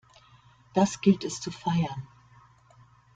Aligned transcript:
Das 0.73 0.99
gilt 1.01 1.23
es 1.25 1.39
zu 1.41 1.51
feiern! 1.51 2.07